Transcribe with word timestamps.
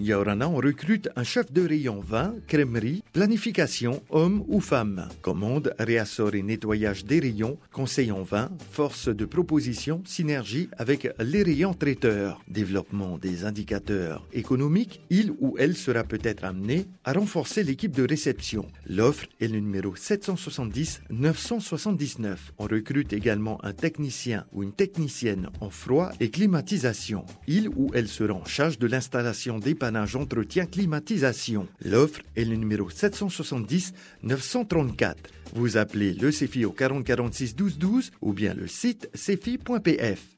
Yaorana, 0.00 0.48
on 0.48 0.56
recrute 0.56 1.10
un 1.14 1.24
chef 1.24 1.52
de 1.52 1.60
rayon 1.60 2.00
vin, 2.00 2.34
crèmerie, 2.46 3.04
planification, 3.12 4.02
homme 4.08 4.42
ou 4.48 4.60
femme. 4.60 5.06
Commande, 5.20 5.74
réassort 5.78 6.34
et 6.34 6.42
nettoyage 6.42 7.04
des 7.04 7.20
rayons, 7.20 7.58
conseil 7.70 8.10
en 8.10 8.22
vin, 8.22 8.50
force 8.70 9.08
de 9.08 9.26
proposition, 9.26 10.00
synergie 10.06 10.70
avec 10.78 11.12
les 11.18 11.42
rayons 11.42 11.74
traiteurs. 11.74 12.40
Développement 12.48 13.18
des 13.18 13.44
indicateurs 13.44 14.26
économiques, 14.32 15.02
il 15.10 15.32
ou 15.38 15.56
elle 15.58 15.76
sera 15.76 16.02
peut-être 16.02 16.44
amené 16.44 16.86
à 17.04 17.12
renforcer 17.12 17.62
l'équipe 17.62 17.94
de 17.94 18.06
réception. 18.08 18.66
L'offre 18.86 19.26
est 19.38 19.48
le 19.48 19.60
numéro 19.60 19.94
770 19.94 21.02
979. 21.10 22.54
On 22.56 22.64
recrute 22.64 23.12
également 23.12 23.62
un 23.62 23.74
technicien 23.74 24.46
ou 24.52 24.62
une 24.62 24.72
technicienne 24.72 25.50
en 25.60 25.68
froid 25.68 26.10
et 26.20 26.30
climatisation. 26.30 27.26
Il 27.46 27.68
ou 27.68 27.90
elle 27.92 28.08
sera 28.08 28.32
en 28.32 28.46
charge 28.46 28.78
de 28.78 28.86
l'installation 28.86 29.58
entretien 29.96 30.66
climatisation. 30.66 31.66
L'offre 31.84 32.20
est 32.36 32.44
le 32.44 32.56
numéro 32.56 32.90
770 32.90 33.92
934. 34.22 35.16
Vous 35.54 35.76
appelez 35.76 36.12
le 36.14 36.30
CEFI 36.30 36.64
au 36.64 36.72
40 36.72 37.04
46 37.04 37.56
12 37.56 37.78
12 37.78 38.10
ou 38.20 38.32
bien 38.32 38.54
le 38.54 38.66
site 38.66 39.08
cefi.pf. 39.14 40.28